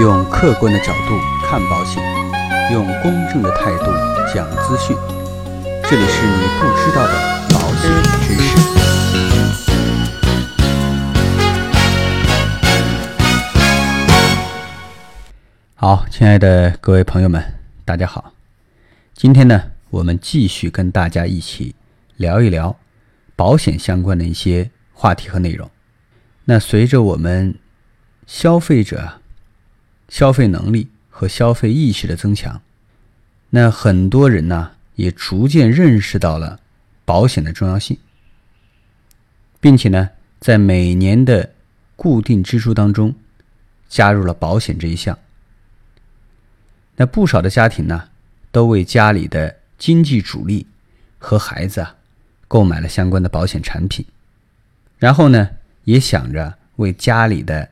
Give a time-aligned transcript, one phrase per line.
[0.00, 2.00] 用客观的角度看保险，
[2.70, 3.86] 用公正的态度
[4.32, 4.96] 讲资讯。
[5.90, 7.12] 这里是你不知道的
[7.50, 7.90] 保险
[8.22, 8.56] 知识。
[15.74, 17.42] 好，亲爱的各位朋友们，
[17.84, 18.34] 大家好。
[19.14, 21.74] 今天呢，我们继续跟大家一起
[22.14, 22.76] 聊一聊
[23.34, 25.68] 保险相关的一些话题和内容。
[26.44, 27.58] 那随着我们
[28.28, 29.14] 消费者
[30.08, 32.60] 消费能力和消费意识的增强，
[33.50, 36.60] 那很多人呢也逐渐认识到了
[37.04, 37.98] 保险的重要性，
[39.60, 41.52] 并且呢，在每年的
[41.96, 43.14] 固定支出当中
[43.88, 45.18] 加入了保险这一项。
[46.96, 48.08] 那不少的家庭呢，
[48.50, 50.66] 都为家里的经济主力
[51.18, 51.94] 和孩子啊
[52.48, 54.04] 购买了相关的保险产品，
[54.98, 55.50] 然后呢，
[55.84, 57.70] 也想着为家里的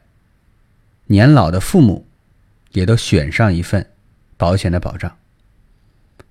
[1.07, 2.06] 年老的父母
[2.77, 3.91] 也都选上一份
[4.37, 5.17] 保险的保障。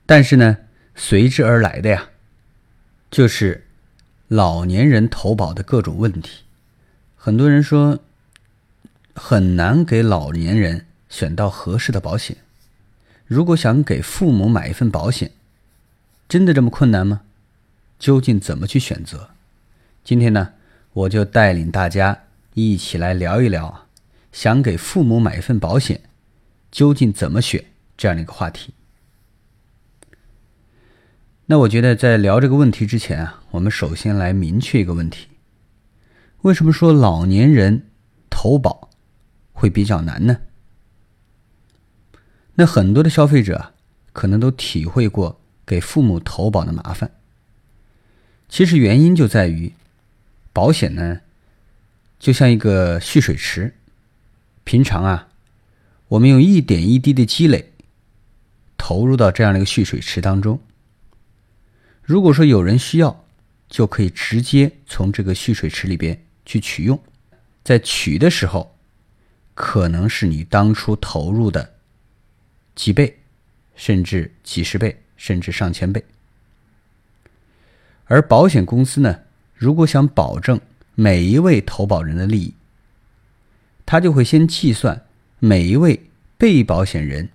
[0.05, 0.57] 但是呢，
[0.93, 2.09] 随之而来的呀，
[3.09, 3.65] 就是
[4.27, 6.43] 老年人投保的各种问题。
[7.15, 7.99] 很多人说
[9.15, 12.37] 很难给老年人选到合适的保险。
[13.25, 15.31] 如果想给父母买一份保险，
[16.29, 17.21] 真的这么困难吗？
[17.97, 19.31] 究竟怎么去选择？
[20.03, 20.53] 今天呢，
[20.93, 23.87] 我就带领大家一起来聊一聊啊，
[24.31, 26.01] 想给父母买一份保险，
[26.75, 27.63] 究竟怎么选
[27.95, 28.73] 这样的一个话题。
[31.45, 35.29] 那我觉得在聊这个问题之前啊，我们首先来明确一个问题：
[36.41, 37.85] 为什么说老年人
[38.29, 38.89] 投保
[39.53, 40.41] 会比较难呢？
[42.55, 43.71] 那很多的消费者
[44.11, 47.09] 可能都体会过给父母投保的麻烦。
[48.49, 49.71] 其实原因就在于，
[50.51, 51.21] 保险呢，
[52.19, 53.75] 就像一个蓄水池，
[54.65, 55.29] 平常啊，
[56.07, 57.73] 我们用一点一滴的积累，
[58.77, 60.59] 投入到这样的一个蓄水池当中。
[62.03, 63.25] 如果说有人需要，
[63.67, 67.01] 就可以直接从这个蓄水池里边去取用，
[67.63, 68.77] 在取的时候，
[69.55, 71.73] 可能是你当初投入的。
[72.75, 73.21] 几倍，
[73.75, 76.03] 甚至几十倍，甚至上千倍。
[78.03, 79.21] 而保险公司呢，
[79.55, 80.61] 如果想保证
[80.93, 82.53] 每一位投保人的利益，
[83.85, 85.05] 他就会先计算
[85.45, 87.29] 每一位被保险人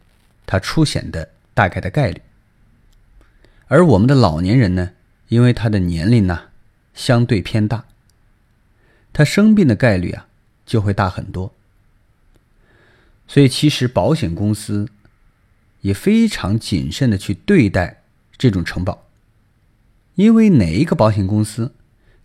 [0.45, 2.21] 他出险的大概的概率。
[3.69, 4.91] 而我们的老年人呢，
[5.29, 6.49] 因为他的年龄呢
[6.93, 7.85] 相对偏大，
[9.13, 10.27] 他生病的概率啊
[10.67, 11.55] 就会大很多。
[13.29, 14.89] 所以，其实保险公司。
[15.83, 18.03] 也非常谨慎的去对待
[18.37, 19.07] 这种承保，
[20.15, 21.73] 因为哪一个保险公司，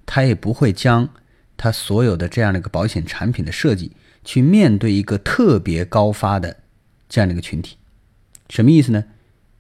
[0.05, 1.07] 他也不会将
[1.55, 3.93] 他所有的这样的一个保险产品的设计
[4.25, 6.57] 去面对一个特别高发的
[7.07, 7.77] 这样的一个群体。
[8.49, 9.05] 什么意思呢？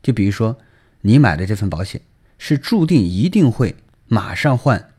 [0.03, 0.57] 就比如说，
[1.01, 2.01] 你买的这份保险
[2.37, 3.77] 是注定一定会
[4.07, 4.91] 马上患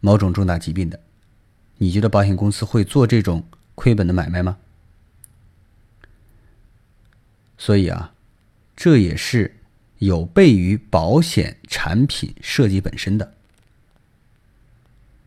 [0.00, 1.00] 某种重大疾病的，
[1.78, 3.44] 你觉得保险公司会做这种
[3.74, 4.58] 亏本的买卖吗？
[7.56, 8.10] 所以啊。
[8.76, 9.60] 这也是
[9.98, 13.34] 有悖于保险产品设计本身的，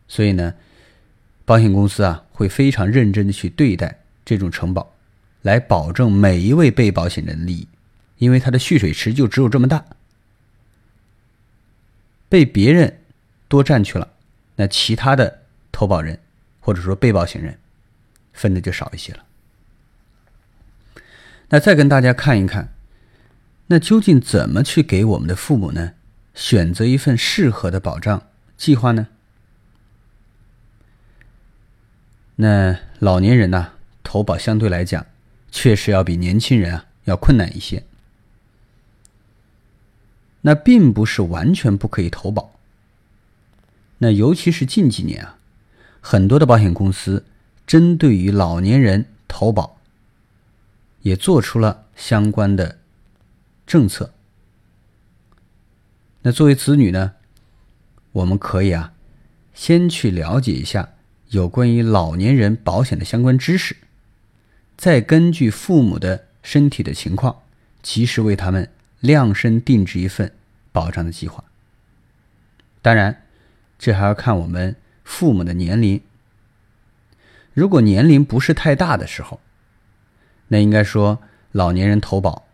[0.06, 0.54] 所以呢，
[1.48, 4.94] 保险公司啊会非常认真的去对待这种承保，
[5.40, 7.68] 来保证每一位被保险人的利益，
[8.18, 9.82] 因为它的蓄水池就只有这么大，
[12.28, 13.00] 被别人
[13.48, 14.10] 多占去了，
[14.56, 16.20] 那其他的投保人
[16.60, 17.58] 或者说被保险人
[18.34, 19.24] 分的就少一些了。
[21.48, 22.74] 那再跟大家看一看。
[23.68, 25.92] 那究竟怎么去给我们的父母呢
[26.34, 28.22] 选择一份适合的保障
[28.58, 29.08] 计划呢？
[32.40, 33.72] 那老年人呢
[34.04, 35.04] 投保相对来讲
[35.50, 37.82] 确实要比年轻人啊要困难一些。
[40.42, 42.52] 那并不是完全不可以投保。
[43.98, 45.36] 那尤其是近几年啊，
[46.00, 47.24] 很多的保险公司
[47.66, 49.78] 针对于老年人投保，
[51.02, 52.78] 也做出了相关的。
[53.66, 54.14] 政策。
[56.22, 57.12] 那作为子女呢，
[58.12, 58.94] 我们可以啊，
[59.52, 60.94] 先去了解一下
[61.28, 63.76] 有关于老年人保险的相关知识，
[64.76, 67.42] 再根据父母的身体的情况，
[67.82, 68.70] 及时为他们
[69.00, 70.32] 量身定制一份
[70.72, 71.44] 保障的计划。
[72.80, 73.24] 当然，
[73.78, 76.00] 这还要看我们父母的年龄。
[77.52, 79.40] 如果年龄不是太大的时候，
[80.46, 81.20] 那应该说
[81.52, 82.46] 老年人投保。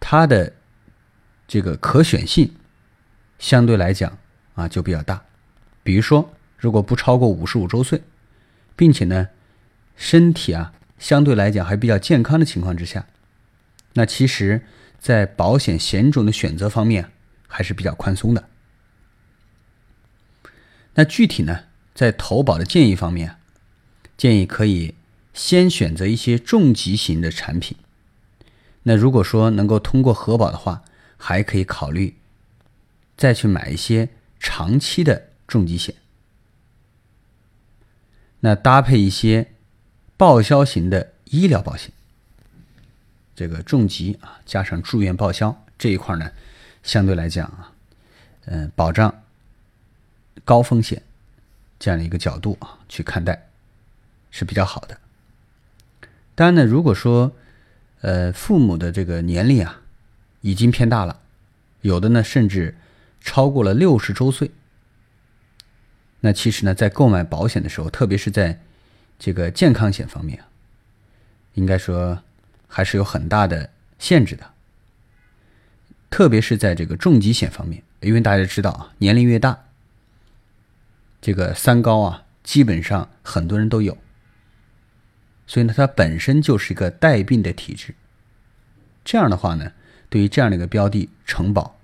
[0.00, 0.54] 它的
[1.46, 2.56] 这个可选性
[3.38, 4.18] 相对来讲
[4.54, 5.22] 啊就比较大，
[5.82, 8.02] 比如说，如果不超过五十五周岁，
[8.76, 9.28] 并且呢
[9.96, 13.06] 身体啊相对来讲还比较健康的情况之下，
[13.94, 14.62] 那其实，
[14.98, 17.10] 在保险险种的选择方面
[17.48, 18.48] 还是比较宽松的。
[20.94, 23.36] 那具体呢，在投保的建议方面，
[24.16, 24.94] 建议可以
[25.32, 27.76] 先选择一些重疾型的产品。
[28.82, 30.82] 那如果说能够通过核保的话，
[31.16, 32.16] 还可以考虑
[33.16, 35.92] 再去买一些长期的重疾险。
[38.38, 39.52] 那搭配一些
[40.16, 41.92] 报销型的医疗保险，
[43.34, 46.30] 这个重疾啊加上住院报销这一块呢，
[46.82, 47.72] 相对来讲啊，
[48.46, 49.22] 嗯，保障
[50.44, 51.02] 高风险
[51.78, 53.48] 这样的一个角度啊去看待
[54.30, 54.98] 是比较好的。
[56.34, 57.32] 当然呢，如果说
[58.00, 59.82] 呃父母的这个年龄啊
[60.40, 61.20] 已经偏大了，
[61.82, 62.78] 有的呢甚至
[63.20, 64.50] 超过了六十周岁。
[66.20, 68.60] 那其实呢，在购买保险的时候，特别是在
[69.18, 70.42] 这个健康险方面，
[71.54, 72.22] 应该说
[72.68, 74.50] 还是有很大的限制的。
[76.10, 79.66] 特别是在这个重疾险方面，因为大家知道啊，年龄越大，
[81.22, 83.96] 这个三高啊，基本上很多人都有，
[85.46, 87.94] 所以呢，它本身就是一个带病的体质。
[89.04, 89.72] 这样的话呢，
[90.08, 91.78] 对于这样的一个标的承保，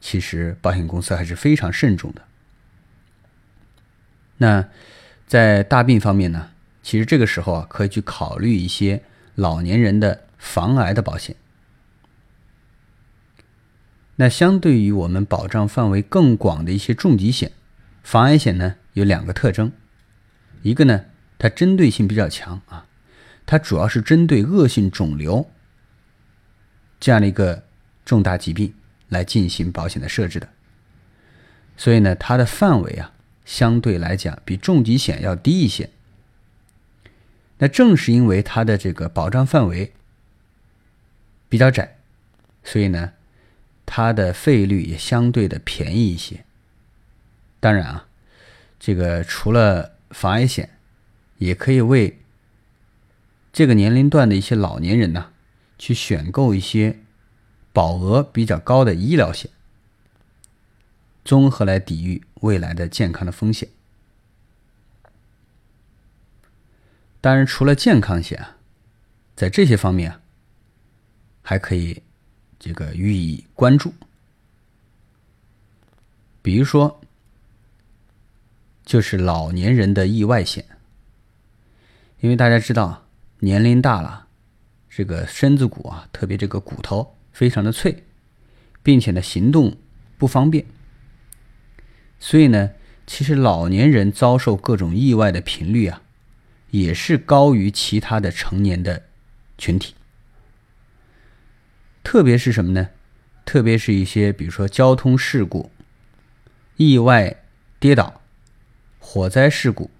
[0.00, 2.22] 其实保险公司还是非常慎重的。
[4.38, 4.68] 那
[5.26, 6.50] 在大病方面呢，
[6.82, 9.02] 其实这个时候啊，可以去考虑一些
[9.34, 11.36] 老年人的防癌的保险。
[14.16, 17.52] 那相对于我们保障范围更广的一些重疾险，
[18.02, 19.72] 防癌险呢有两个特征，
[20.62, 21.06] 一个呢
[21.38, 22.86] 它针对性比较强啊，
[23.46, 25.50] 它主要是针对恶性肿瘤
[27.00, 27.64] 这样的一个
[28.04, 28.74] 重大疾病
[29.08, 30.48] 来进行保险的设置的，
[31.76, 33.12] 所以呢它的范围啊。
[33.44, 35.90] 相对来讲，比重疾险要低一些。
[37.58, 39.92] 那正是因为它的这个保障范围
[41.48, 41.98] 比较窄，
[42.64, 43.12] 所以呢，
[43.86, 46.44] 它的费率也相对的便宜一些。
[47.60, 48.08] 当然啊，
[48.80, 50.70] 这个除了防癌险，
[51.38, 52.18] 也可以为
[53.52, 55.30] 这个年龄段的一些老年人呢，
[55.78, 56.98] 去选购一些
[57.72, 59.50] 保额比较高的医疗险。
[61.24, 63.68] 综合来抵御未来的健康的风险。
[67.20, 68.46] 当然，除了健康险，
[69.34, 70.20] 在这些方面啊，
[71.40, 72.02] 还可以
[72.58, 73.94] 这个予以关注。
[76.42, 77.00] 比如说，
[78.84, 80.62] 就是老年人的意外险，
[82.20, 83.06] 因为大家知道，
[83.38, 84.26] 年龄大了，
[84.90, 88.04] 这个身子骨啊，特别这个骨头非常的脆，
[88.82, 89.74] 并且呢，行动
[90.18, 90.66] 不方便。
[92.26, 92.70] 所以呢，
[93.06, 96.00] 其实老年人遭受各种意外的频率啊，
[96.70, 99.02] 也是高于其他的成年的
[99.58, 99.94] 群体。
[102.02, 102.88] 特别是什么呢？
[103.44, 105.70] 特别是一些比如说交通事故、
[106.78, 107.44] 意外
[107.78, 108.22] 跌倒、
[108.98, 109.90] 火灾事故，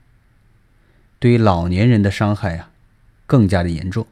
[1.19, 2.71] 对于老年人的伤害啊，
[3.26, 4.06] 更加的严重。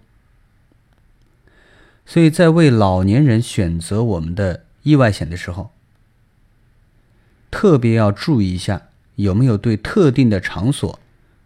[2.04, 5.70] 所以在为老年人选择我们的意外险的时候，
[7.52, 10.98] 特别要注意一下，有没有对特定的场所、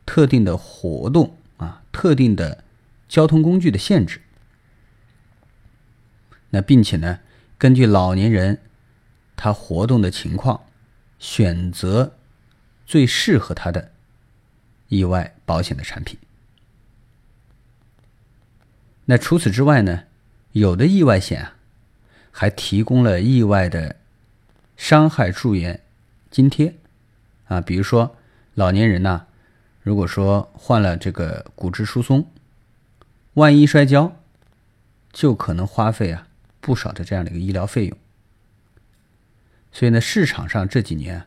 [0.06, 2.62] 特定的活动啊、特定的
[3.08, 4.22] 交通工具的限制。
[6.50, 7.18] 那并且呢，
[7.58, 8.60] 根据老年人
[9.34, 10.62] 他活动的情况，
[11.18, 12.14] 选择
[12.86, 13.90] 最适合他的
[14.88, 16.18] 意外保险的产品。
[19.06, 20.04] 那除此之外呢，
[20.52, 21.56] 有的意外险啊，
[22.30, 23.96] 还提供了意外的
[24.76, 25.82] 伤害住院。
[26.36, 26.76] 津贴，
[27.46, 28.14] 啊，比如说
[28.52, 29.24] 老年人呐，
[29.80, 32.30] 如果说患了这个骨质疏松，
[33.32, 34.20] 万一摔跤，
[35.14, 36.28] 就可能花费啊
[36.60, 37.96] 不少的这样的一个医疗费用。
[39.72, 41.26] 所以呢，市场上这几年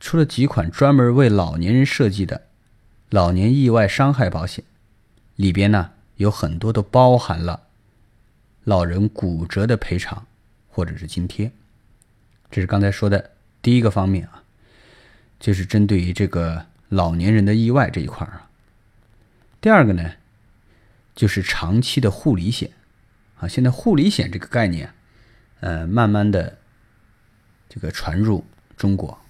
[0.00, 2.46] 出了几款专门为老年人设计的
[3.10, 4.64] 老年意外伤害保险，
[5.36, 7.64] 里边呢有很多都包含了
[8.64, 10.26] 老人骨折的赔偿
[10.70, 11.52] 或者是津贴。
[12.50, 13.32] 这是刚才说的。
[13.62, 14.42] 第一个方面啊，
[15.38, 18.50] 就是针对于这个老年人的意外这一块啊。
[19.60, 20.14] 第二个呢，
[21.14, 22.72] 就是长期的护理险
[23.38, 23.46] 啊。
[23.46, 24.92] 现在护理险这个概念，
[25.60, 26.58] 呃，慢慢的
[27.68, 28.44] 这个传入
[28.76, 29.20] 中国。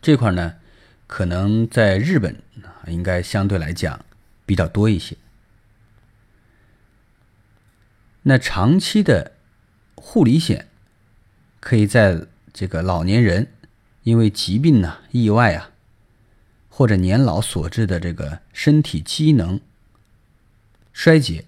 [0.00, 0.54] 这块呢，
[1.08, 2.40] 可能在日本
[2.86, 4.04] 应该相对来讲
[4.46, 5.16] 比较多一些。
[8.22, 9.32] 那长期的
[9.96, 10.68] 护理险。
[11.60, 13.52] 可以在这个老年人
[14.02, 15.70] 因为疾病呢、意外啊，
[16.68, 19.60] 或者年老所致的这个身体机能
[20.92, 21.44] 衰竭，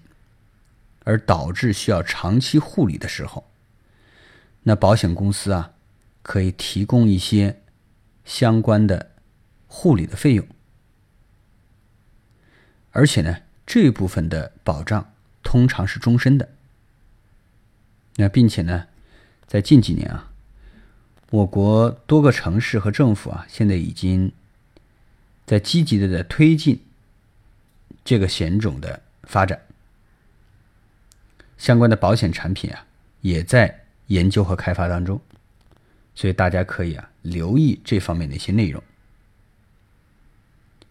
[1.03, 3.49] 而导致需要长期护理的时候，
[4.63, 5.71] 那保险公司啊
[6.21, 7.61] 可以提供一些
[8.25, 9.11] 相关的
[9.67, 10.45] 护理的费用，
[12.91, 16.49] 而且呢这部分的保障通常是终身的。
[18.17, 18.87] 那并且呢，
[19.49, 20.31] 在近几年啊，
[21.31, 24.31] 我国多个城市和政府啊现在已经。
[25.45, 26.79] 在积极的在推进
[28.05, 29.59] 这个险种的发展，
[31.57, 32.85] 相关的保险产品啊
[33.21, 35.19] 也在研究和开发当中，
[36.13, 38.83] 所以大家可以啊留意这方面的一些内容。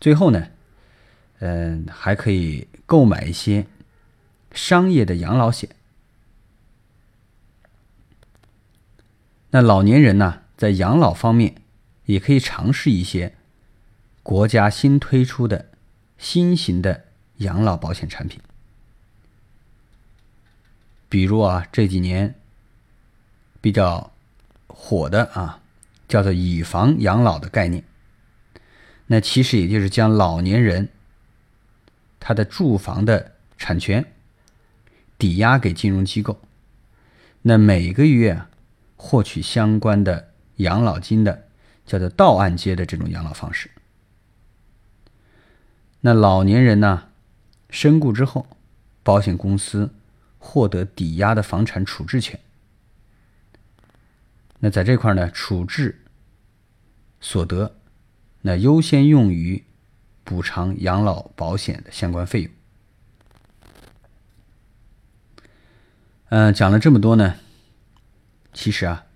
[0.01, 0.49] 最后呢，
[1.39, 3.65] 嗯，还可以购买一些
[4.51, 5.71] 商业的养老险。
[9.51, 11.55] 那老年人呢，在养老方面
[12.05, 13.35] 也可以尝试一些。
[14.23, 15.71] 国家新推出的
[16.19, 17.05] 新型的
[17.37, 18.39] 养老保险产品，
[21.09, 22.35] 比如啊这几年
[23.63, 24.13] 比较
[24.67, 25.63] 火的啊，
[26.07, 27.83] 叫做以房养老的概念。
[29.07, 30.91] 那其实也就是将老年人
[32.21, 34.13] 他的住房的产权
[35.17, 36.39] 抵押给金融机构，
[37.41, 38.51] 那每个月啊
[38.99, 41.49] 获取相关的养老金的，
[41.87, 43.71] 叫做倒按揭的这种养老方式。
[46.01, 47.09] 那老年人呢，
[47.71, 48.47] 身故之后，
[49.03, 49.95] 保险公司
[50.39, 52.39] 获得抵押的房产处置权。
[54.59, 56.05] 那在这块呢，处置
[57.21, 57.77] 所得，
[58.43, 59.65] 那优先用于
[60.25, 62.53] 补偿养老保险的相关费用。
[66.31, 67.37] 嗯，讲了这么多呢，
[68.53, 69.07] 其实啊，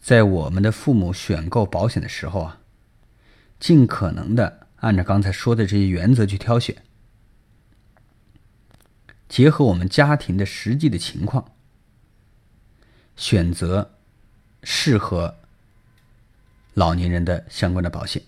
[0.00, 2.60] 在我们的父母选购保险的时候啊，
[3.58, 4.68] 尽可能的。
[4.76, 6.82] 按照刚才说的这些原则去挑选，
[9.28, 11.52] 结合我们家庭的实际的情况，
[13.14, 13.92] 选择
[14.64, 15.36] 适合
[16.74, 18.24] 老年人的相关的保险。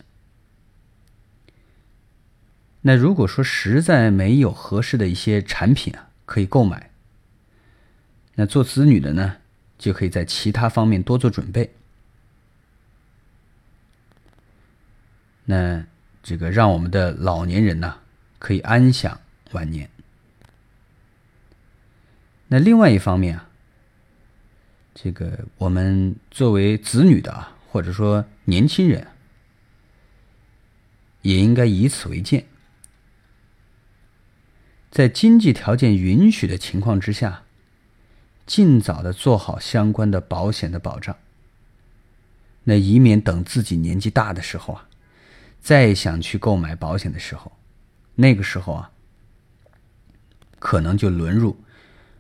[2.83, 6.93] 那如果说实在没有合适的一些产品啊可以购买，
[8.37, 9.39] 那做子女的呢，
[9.85, 11.75] 就可以在其他方面多做准备。
[15.45, 15.85] 那。
[16.27, 17.99] 这个让我们的老年人呢
[18.39, 19.21] 可以安享
[19.53, 19.91] 晚年。
[22.49, 23.51] 那另外一方面啊，
[24.95, 29.07] 这个我们作为子女的啊，或者说年轻人，
[31.21, 32.47] 也应该以此为鉴，
[34.91, 37.44] 在经济条件允许的情况之下，
[38.47, 41.17] 尽早的做好相关的保险的保障。
[42.65, 44.89] 那以免等自己年纪大的时候啊。
[45.61, 47.51] 再想去购买保险的时候，
[48.17, 48.93] 那个时候啊，
[50.59, 51.65] 可能就沦入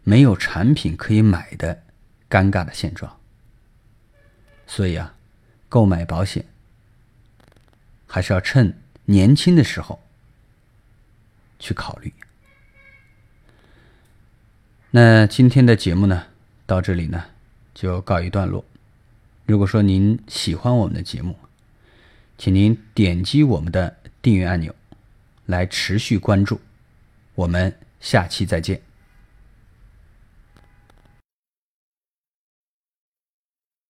[0.02, 1.82] 没有产品可以买的
[2.30, 3.20] 尴尬的现状。
[4.66, 5.14] 所以啊，
[5.68, 6.46] 购买保险
[8.06, 10.02] 还是要趁年轻的时候
[11.58, 12.14] 去考虑。
[14.96, 16.22] 那今天的节目呢，
[16.66, 17.24] 到这里呢
[17.74, 18.64] 就告一段落。
[19.44, 21.34] 如果说您喜欢我们的节目，
[22.38, 24.72] 请您点击我们的订阅按钮，
[25.46, 26.60] 来持续关注。
[27.34, 28.80] 我们下期再见。